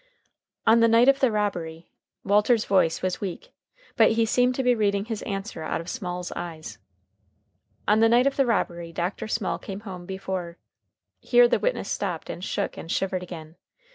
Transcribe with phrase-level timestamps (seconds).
[0.65, 1.91] "On the night of the robbery"
[2.23, 3.53] Walter's voice was weak,
[3.95, 6.79] but he seemed to be reading his answer out of Small's eyes
[7.87, 9.27] "on the night of the robbery Dr.
[9.27, 10.57] Small came home before"
[11.19, 13.57] here the witness stopped and shook and shivered again.